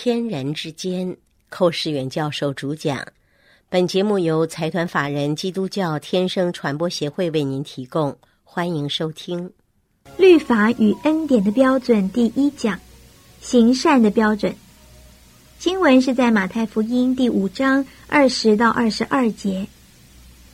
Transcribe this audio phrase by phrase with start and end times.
[0.00, 1.16] 天人之间，
[1.48, 3.04] 寇世远教授主讲。
[3.68, 9.50] 本节目由财团法人基督教天生传播协会为您提供，欢迎收听。
[10.16, 12.78] 律法与恩典的标准第一讲：
[13.40, 14.54] 行善的标准。
[15.58, 19.66] 经文是在马太福音第五章二十到二十二节。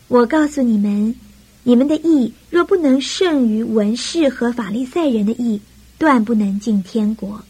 [0.08, 1.14] 我告诉你们，
[1.64, 5.60] 你们的义若不能胜于文士和法利赛人的义，
[5.98, 7.42] 断不能进天国。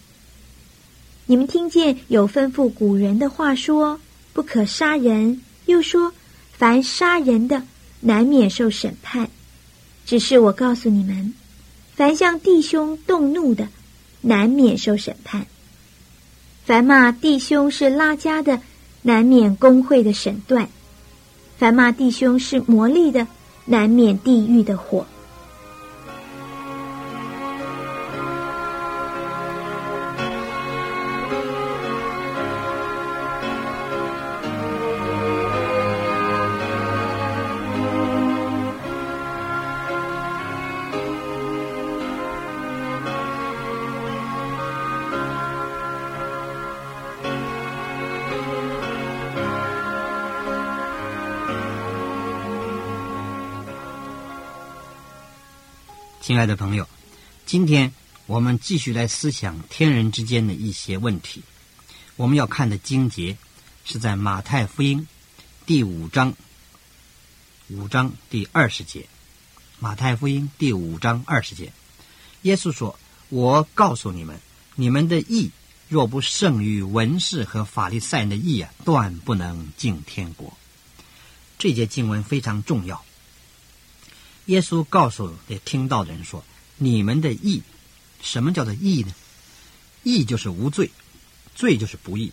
[1.26, 3.98] 你们听见有吩咐古人的话说
[4.34, 6.12] ：“不可杀人。”又说
[6.52, 7.62] ：“凡杀人的，
[8.00, 9.30] 难免受审判。”
[10.04, 11.32] 只是我告诉你们，
[11.94, 13.68] 凡向弟兄动怒的，
[14.20, 15.44] 难免受审判；
[16.66, 18.60] 凡骂弟兄是拉家的，
[19.00, 20.66] 难免工会的审断；
[21.56, 23.26] 凡骂弟兄是魔力的，
[23.64, 25.06] 难免地狱的火。
[56.24, 56.88] 亲爱的朋友，
[57.44, 57.92] 今天
[58.24, 61.42] 我们继续来思想天人之间的一些问题。
[62.16, 63.36] 我们要看的经节
[63.84, 65.06] 是在马太福音
[65.66, 66.32] 第五章
[67.68, 69.06] 五章第二十节。
[69.78, 71.74] 马太福音第五章二十节，
[72.40, 72.98] 耶稣说
[73.28, 74.40] ：“我告诉你们，
[74.76, 75.50] 你们的义
[75.90, 80.56] 若不胜于文士和法利赛人的义啊，断不能进天国。”
[81.60, 83.04] 这节经文非常重要。
[84.46, 86.44] 耶稣告诉也听到的人说
[86.76, 87.62] ：“你们的义，
[88.20, 89.14] 什么叫做义呢？
[90.02, 90.90] 义就是无罪，
[91.54, 92.30] 罪就是不义。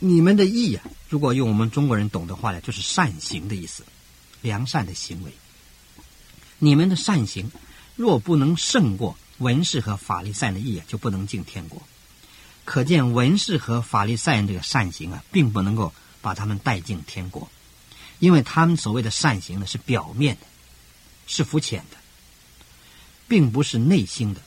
[0.00, 3.84] 你们的义呀，如果用我们中国人懂的话呢，就是善行的意思，
[4.42, 5.32] 良善的行为。
[6.58, 7.52] 你们的善行
[7.94, 11.80] 若不能胜过文士和法利赛的义啊，就不能进天国。
[12.64, 17.48] 可见文士和法利赛人这个善行啊，并不能够把他们带进天国，
[18.18, 20.46] 因为他们所谓的善行呢，是表面的。”
[21.38, 21.96] 是肤浅的，
[23.28, 24.40] 并不是内心的，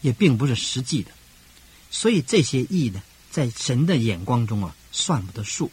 [0.00, 1.12] 也并不是实际的，
[1.88, 3.00] 所以这些义呢，
[3.30, 5.70] 在神的眼光中啊，算不得数。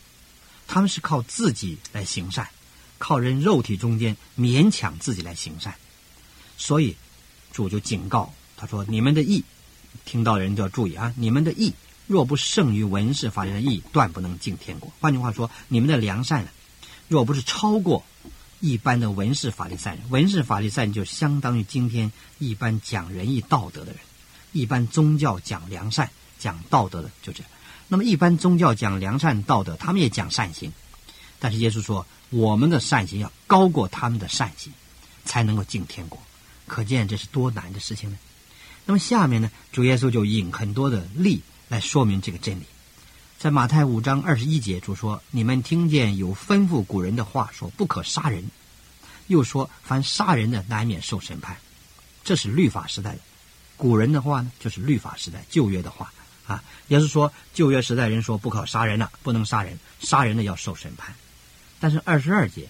[0.67, 2.47] 他们是靠自己来行善，
[2.99, 5.73] 靠人肉体中间勉强自己来行善，
[6.55, 6.95] 所以
[7.51, 9.43] 主就警告他说：“你们的义，
[10.05, 11.11] 听到人就要注意啊！
[11.17, 11.73] 你们的义
[12.05, 14.93] 若不胜于文士法人的义，断不能进天国。
[14.99, 16.47] 换句话说，你们的良善，
[17.07, 18.05] 若不是超过。”
[18.61, 23.99] 一般的文士法利赛人，文士法利赛人就相当于今天一般讲仁义道德的人，
[24.53, 27.49] 一般宗教讲良善、讲道德的就这样。
[27.87, 30.71] 那么一般宗教讲良善道德，他们也讲善行，
[31.39, 34.71] 但是耶稣说，我们的善行要高过他们的善行，
[35.25, 36.21] 才能够进天国。
[36.67, 38.17] 可见这是多难的事情呢。
[38.85, 42.63] 那么下面呢，主耶稣就引很多的例来说明这个真理。
[43.41, 48.43] 在马太五章二十一节，主说：“你们听见有吩咐古人的话，说不可杀人；
[49.25, 51.57] 又说凡杀人的，难免受审判。”
[52.23, 53.19] 这是律法时代的
[53.77, 56.13] 古人的话呢，就是律法时代旧约的话
[56.45, 56.63] 啊。
[56.87, 61.11] 也是说，旧约时代人说不可杀人了，不能杀人，杀人的要受审判。
[61.79, 62.69] 但是二十二节，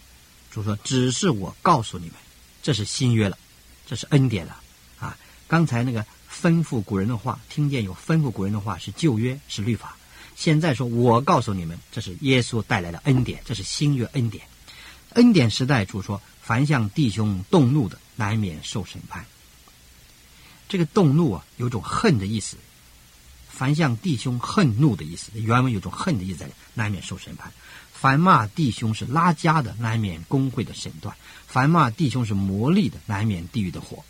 [0.52, 2.16] 主说：“只是我告诉你们，
[2.64, 3.38] 这是新约了，
[3.86, 4.56] 这是恩典了
[5.02, 5.18] 啊。
[5.50, 9.98] 刚才那个吩咐古人的话，听见有吩咐古人的话，是旧约，是律法。”
[10.42, 14.44] 现在说，我告诉你们，这是耶稣带来的恩典，这是新约恩典。
[15.10, 19.24] 恩典时代主说，凡向弟兄动怒的，难免受审判。
[20.68, 22.58] 这个动怒啊，有种恨的意思。
[23.50, 27.52] 凡向弟兄恨怒的意思，原文有种恨的意思，难免受审判。
[27.94, 31.14] 凡骂弟兄是拉家的，难免工会的审断；
[31.46, 34.04] 凡骂弟兄是魔力的，难免地狱的火。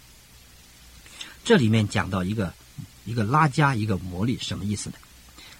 [1.43, 2.53] 这里面讲到一个
[3.03, 4.95] 一个拉家，一个魔力，什么意思呢？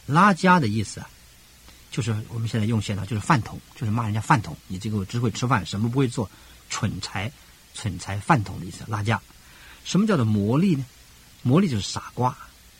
[0.06, 1.09] 拉家的意思啊，
[1.89, 4.57] 就是我们现在用现在就是饭桶，就是骂人家饭桶。
[4.68, 6.30] 你这个只会吃饭，什么不会做，
[6.69, 7.31] 蠢材，
[7.74, 8.83] 蠢材饭桶的意思。
[8.88, 9.21] 拉家，
[9.83, 10.86] 什么叫做魔力呢？
[11.44, 12.38] 魔力就是傻瓜，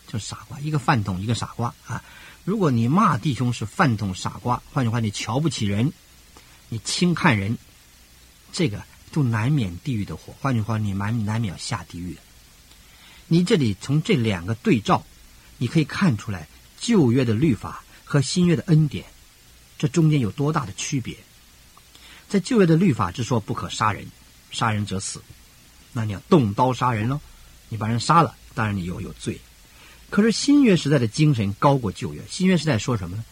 [0.08, 0.60] 就是傻瓜。
[0.60, 2.04] 一个饭桶，一个傻瓜啊。
[2.44, 5.94] 如果你骂弟兄是饭桶傻瓜，换句话，你瞧不起人，
[6.70, 7.58] 你轻看人，
[8.52, 10.34] 这个都难免地狱的火。
[10.42, 12.18] 换句话，你难难免要下地狱。
[13.28, 15.06] 你这里从这两个对照，
[15.58, 16.48] 你可以看出来。
[16.82, 19.06] 旧约的律法和新约的恩典，
[19.78, 21.16] 这中间有多大的区别？
[22.28, 24.06] 在旧约的律法之说不可杀人，
[24.52, 25.22] 杀人者死，
[25.94, 27.22] 那你要动刀杀人喽，
[27.70, 29.40] 你把人杀了，当然你又有罪。
[30.10, 32.22] 可是新约时代的精神高过旧约。
[32.30, 33.24] 新约时代说什么呢？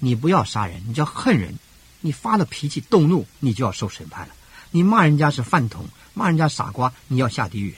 [0.00, 1.58] 你不要杀人，你叫恨人。
[2.02, 4.34] 你发了脾气、动怒，你就要受审判了。
[4.70, 7.74] 你骂人家是饭桶，骂人家傻瓜，你要下地狱。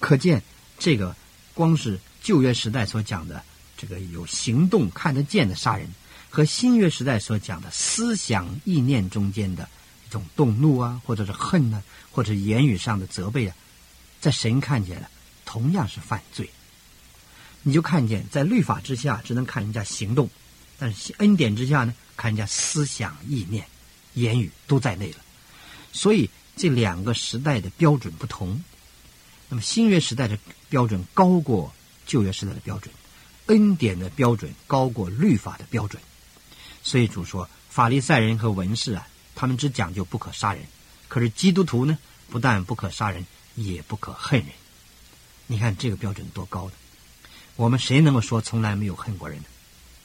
[0.00, 0.42] 可见
[0.78, 1.14] 这个
[1.54, 3.44] 光是旧约时代所讲的
[3.82, 5.88] 这个有行动看得见的杀人，
[6.30, 9.68] 和新约时代所讲的思想意念中间的
[10.06, 11.82] 一种动怒啊，或者是恨呢，
[12.12, 13.56] 或者言语上的责备啊，
[14.20, 15.10] 在神看见了，
[15.44, 16.48] 同样是犯罪。
[17.64, 20.30] 你就看见在律法之下只能看人家行动，
[20.78, 23.66] 但是恩典之下呢，看人家思想意念、
[24.14, 25.16] 言语都在内了。
[25.92, 28.62] 所以这两个时代的标准不同。
[29.48, 30.38] 那么新约时代的
[30.70, 31.74] 标准高过
[32.06, 32.94] 旧约时代的标准，
[33.46, 36.02] 恩典的标准高过律法的标准。
[36.82, 40.64] 所以主说，法利赛人和文士啊，他们只讲究不可杀人，
[41.08, 41.98] 可是基督徒呢，
[42.30, 43.24] 不但不可杀人，
[43.54, 44.48] 也不可恨人。
[45.46, 46.72] 你看这个标准多高的！
[47.56, 49.44] 我们谁能够说从来没有恨过人呢？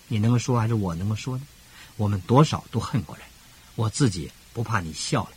[0.07, 1.44] 你能够说还是我能够说呢？
[1.95, 3.25] 我们多少都恨过人。
[3.75, 5.31] 我自己不怕你笑了。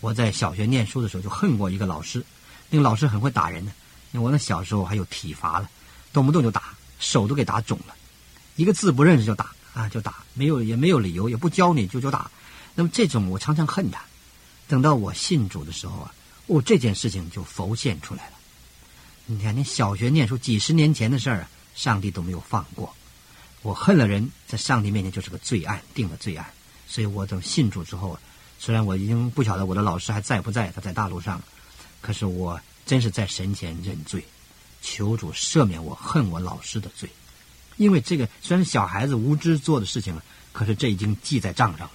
[0.00, 2.24] 我在小学念书的时候就恨过一个老师，
[2.70, 3.72] 那个老师很会打人呢。
[4.12, 5.68] 我那小时候还有体罚了，
[6.12, 7.94] 动不动就打，手都给打肿了。
[8.56, 12.30] 一个字不认识就打啊，就打，没有也没有理由，也不教你就就打。
[12.74, 14.00] 那么这种我常常恨他。
[14.68, 16.14] 等到我信主的时候啊，
[16.46, 18.32] 哦，这件事情就浮现出来了。
[19.26, 21.48] 你看，你小学念书几十年前的事儿啊。
[21.76, 22.96] 上帝都没有放过
[23.60, 26.46] 我，恨了人，在上帝面前就是个罪案，定了罪案。
[26.88, 28.18] 所以我等信主之后，
[28.58, 31.38] 虽然我已经不晓得我的老师还在不在，他在大陆上，
[32.00, 34.24] 可是我真是在神前认罪，
[34.86, 37.10] 求主赦免我恨我老师的罪。
[37.76, 40.22] 因为这个虽然小孩子无知做的事情了，
[40.52, 41.92] 可是这已经记在账上了。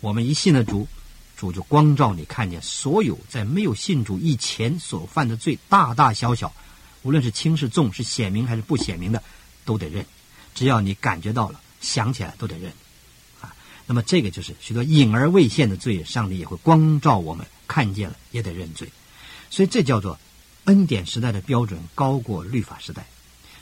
[0.00, 0.88] 我们一信了主，
[1.36, 6.52] 主就光照你看见所有在没有信主以前所犯的罪，大大小小。
[7.02, 9.22] 无论是轻是重，是显明还是不显明的，
[9.64, 10.04] 都得认。
[10.54, 12.72] 只要你感觉到了，想起来都得认。
[13.40, 13.54] 啊，
[13.86, 18.90] 那么这个就是许多隐而未现的罪，上帝也会光照我们，看见了也得认罪。
[19.48, 20.18] 所以这叫做
[20.70, 23.04] 恩典时代的标准高过律法时代。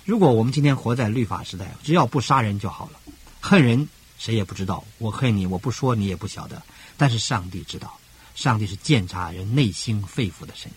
[0.04, 3.00] 如果我们今天活在律法时代，只要不杀人就好了，
[3.40, 3.88] 恨人
[4.18, 4.84] 谁也不知道。
[4.98, 6.62] 我恨你，我不说你也不晓得。
[6.98, 7.98] 但是上帝知道，
[8.34, 10.70] 上帝是鉴察人内心肺腑的神，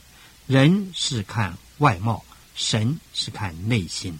[0.47, 2.23] 人是看外貌。
[2.53, 4.17] 神是看内心，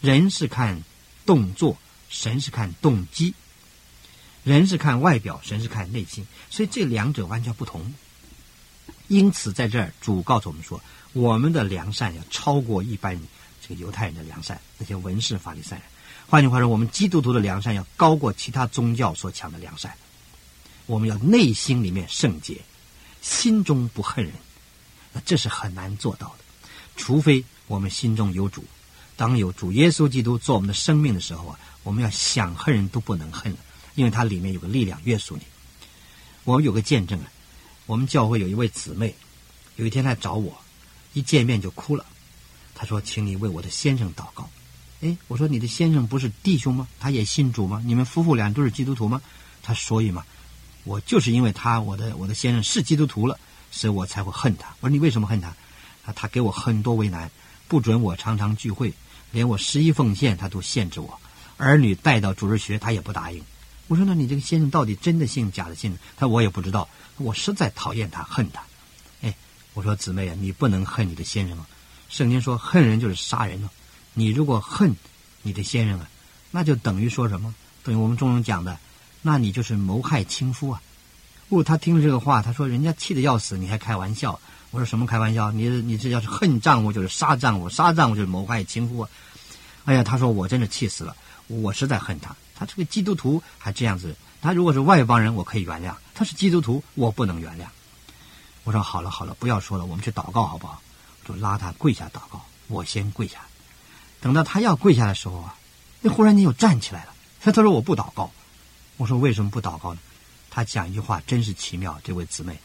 [0.00, 0.84] 人是看
[1.26, 1.76] 动作，
[2.08, 3.34] 神是看动机。
[4.42, 7.94] 人是看外表，神是看内心，所以这两者完全不同。
[9.08, 10.80] 因此，在这儿主告诉我们说，
[11.16, 13.18] 我们的良善要超过一般
[13.62, 15.84] 这个犹太人的良善，那些文士法利赛人。
[16.26, 19.94] 换句话说，我们基督徒的良善要高过其他宗教所强的良善。
[20.84, 22.60] 我们要内心里面圣洁，
[23.22, 24.34] 心中不恨人，
[25.14, 26.44] 那这是很难做到的。
[26.96, 28.62] 除非我们心中有主，
[29.16, 33.58] 当有主耶稣基督做我们的生命的时候啊，我们要想恨人都不能恨了，
[33.94, 35.44] 因为它里面有个力量约束你。
[36.44, 37.32] 我们有个见证啊，
[37.86, 39.14] 我们教会有一位姊妹，
[39.76, 40.56] 有一天来找我，
[41.16, 42.04] 一见面就哭了。
[42.74, 44.50] 他说：“请你为我的先生祷告。”
[45.00, 46.86] 哎，我说：“你的先生不是弟兄吗？
[47.00, 47.82] 他也信主吗？
[47.86, 49.22] 你们夫妇俩都是基督徒吗？”
[49.64, 50.26] 他说：“嘛，
[50.84, 53.40] 我就是因为他，我的我的先生是基督徒了，
[53.70, 55.48] 所以我才会恨他。”我说：“你为什么恨他？”
[56.04, 57.30] 啊，他给我很多为难，
[57.66, 58.92] 不准我常常聚会，
[59.32, 61.18] 连我十一奉献他都限制我，
[61.56, 63.42] 儿女带到主日学他也不答应。
[63.88, 68.62] 我说：“那你这个先生到底真的信假的信？”他我也不知道，我实在讨厌他，恨他。
[69.76, 71.66] 我说姊妹啊，你不能恨你的先生啊。
[72.08, 73.70] 圣经说恨人就是杀人了。
[74.14, 74.96] 你如果恨
[75.42, 76.08] 你的先生啊，
[76.50, 77.54] 那就等于说什么？
[77.84, 78.78] 等于我们中文讲的，
[79.20, 80.80] 那你就是谋害亲夫啊。
[81.50, 84.40] 哦，他听了这个话，他说：“人家气得要死，你还开玩笑。”
[84.72, 85.52] 我说什么开玩笑？
[85.52, 89.10] 你你这要是恨丈夫，就是杀丈夫；杀丈夫就是谋害亲夫啊。
[89.84, 91.14] 哎呀，他说我真的气死了，
[91.48, 92.34] 我实在恨他。
[92.54, 94.16] 他这个基督徒，还这样子。
[94.40, 97.66] 他如果是外邦人，我可以原谅；他是基督徒，我不能原谅。
[98.66, 100.82] 我说好了好了，不要说了，我们去祷告好不好？
[101.24, 102.44] 就拉他跪下祷告。
[102.66, 103.46] 我先跪下，
[104.20, 105.54] 等到他要跪下的时候啊，
[106.00, 107.14] 那忽然间又站起来了。
[107.40, 108.32] 他他说我不祷告。
[108.96, 110.00] 我说为什么不祷告呢？
[110.50, 112.58] 他讲一句话真是奇妙，这位姊妹，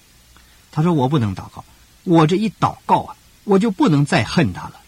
[0.72, 1.63] 他说我不能祷告。
[2.03, 4.81] 我这一祷告啊，我就不能再恨他了。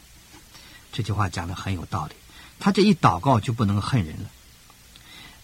[0.91, 2.15] 这句话讲的很有道理。
[2.59, 4.29] 他这一祷告就不能恨人了。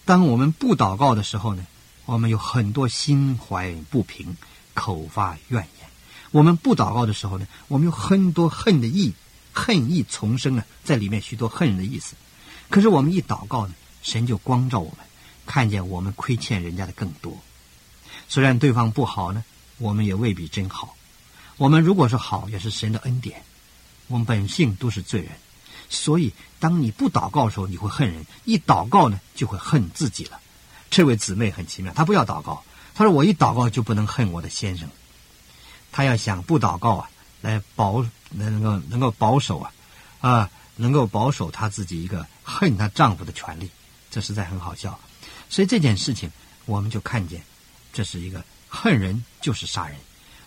[0.04, 1.64] 当我们不祷告的时候呢，
[2.06, 4.36] 我们有很多心怀不平，
[4.80, 5.88] 口发怨言。
[6.30, 9.12] 我们不祷告的时候呢，我们有很多恨的意，
[9.52, 12.14] 恨意丛生啊，在里面许多恨人的意思。
[12.68, 14.98] 可是我们一祷告呢，神就光照我们，
[15.44, 17.36] 看见我们亏欠人家的更多。
[18.28, 19.44] 虽然对方不好呢，
[19.78, 20.96] 我们也未必真好。
[21.56, 23.42] 我们如果是好，也是神的恩典。
[24.06, 25.30] 我们本性都是罪人，
[25.88, 30.40] 所以，当你不祷告的时候，你会恨人；一祷告呢，就会恨自己了。
[30.90, 34.88] 这位姊妹很奇妙，她不要祷告，他说：“我一祷告就不能恨我的先生。”
[35.92, 39.72] 他要想不祷告啊，来保能够能够保守啊，
[40.20, 43.68] 啊，能够保守他自己一个恨她丈夫的权利，
[44.10, 44.98] 这实在很好笑。
[45.48, 46.30] 所以这件事情，
[46.66, 47.42] 我们就看见，
[47.92, 49.96] 这是一个恨人就是杀人。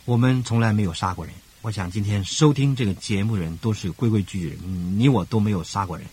[0.05, 1.33] 我们从来没有杀过人。
[1.61, 6.05] 我想今天收听这个节目人都是规规矩矩人，你我都没有杀过人。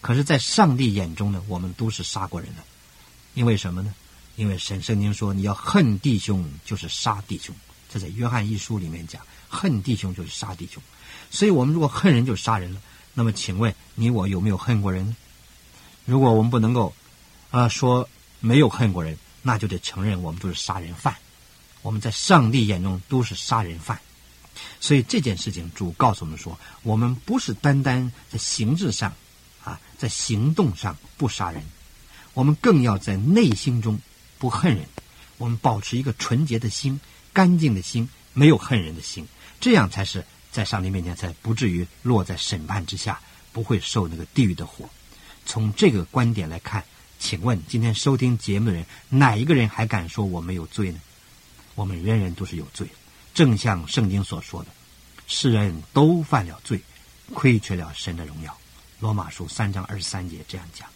[0.00, 2.62] 可是，在上帝眼中呢，我们都是杀过人的。
[3.34, 3.94] 因为什么呢？
[4.36, 7.54] 因为神圣经说，你要恨弟兄就是杀弟兄。
[7.88, 10.82] 这在约翰一书里面讲，恨弟兄就是杀弟兄。
[11.30, 12.80] 所以我们如果恨人就杀人了，
[13.14, 15.14] 那么请问你我有没有恨过人？
[16.04, 16.92] 如果我们不能够
[17.50, 18.08] 啊说
[18.40, 21.16] 没有恨过人，那就得承认我们都是杀人犯。
[21.82, 23.98] 我们在上帝眼中都是杀人犯。
[24.80, 29.12] 所以这件事情，主告诉我们说，我们不是单单在形式上，
[29.62, 31.62] 啊，在行动上不杀人，
[32.32, 33.98] 我们更要在内心中
[34.44, 34.84] 不恨人。
[35.38, 37.00] 我们保持一个纯洁的心、
[37.32, 39.26] 干净的心，没有恨人的心，
[39.58, 40.22] 这样才是
[40.52, 43.18] 在上帝面前才不至于落在审判之下，
[43.54, 44.86] 不会受那个地狱的火。
[45.46, 46.84] 从这个观点来看，
[47.18, 51.00] 请问今天收听节目的人，哪一个人还敢说我没有罪呢？
[51.74, 52.86] 我们人人都是有罪。
[53.32, 54.68] 正像圣经所说的，
[55.26, 56.78] 世人都犯了罪，
[57.32, 58.54] 亏缺了神的荣耀。
[59.00, 60.86] 罗马书三章二十三节这样讲：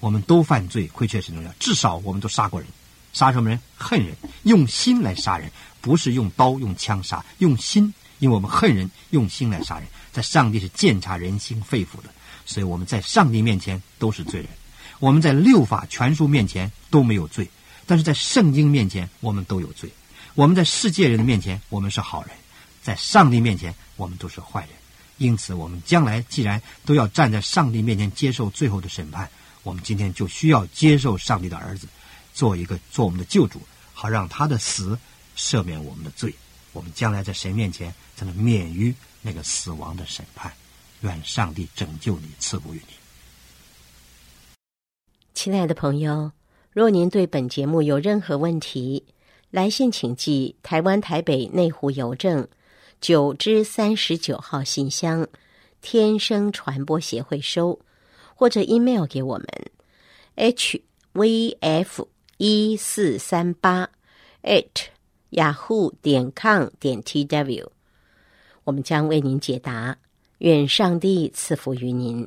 [0.00, 1.50] 我们都犯罪，亏缺神荣耀。
[1.58, 2.68] 至少我们都杀过人，
[3.12, 3.60] 杀什么人？
[3.76, 4.14] 恨人，
[4.44, 5.50] 用心来杀人，
[5.80, 9.86] 不是用刀用枪杀，用心，因为我们恨人，用心来杀人。
[10.12, 12.10] 在上帝是鉴察人心肺腑的，
[12.44, 14.48] 所以我们在上帝面前都是罪人。
[14.98, 17.48] 我们在六法全书面前都没有罪，
[17.86, 19.90] 但是在圣经面前我们都有罪。
[20.34, 22.30] 我们在世界人的面前，我们是好人；
[22.82, 24.70] 在上帝面前，我们都是坏人。
[25.18, 29.28] 因此，我们将来既然都要站在上帝面前接受最后的审判，
[29.62, 31.86] 我们今天就需要接受上帝的儿子，
[32.40, 33.60] 做一个做我们的救主，
[33.92, 34.98] 好让他的死
[35.36, 36.34] 赦免我们的罪。
[36.72, 40.50] 我们将来在神面前才能免于那个死亡的审判。
[41.02, 42.94] 愿上帝拯救你，赐福于你。
[45.34, 46.32] 亲爱的朋友，
[46.72, 49.04] 若您对本节目有任何问题，
[49.50, 52.48] 来信请寄台湾台北内湖邮政
[53.02, 55.28] 九之三十九号信箱，
[55.82, 57.78] 天生传播协会收，
[58.34, 59.46] 或者 email 给我们
[60.36, 60.82] h
[61.12, 62.08] v f
[62.42, 63.90] 一四三八
[64.44, 64.86] at
[65.28, 67.70] yahoo 点 com 点 t w，
[68.64, 69.98] 我们将为您解答。
[70.38, 72.26] 愿上帝赐福于您。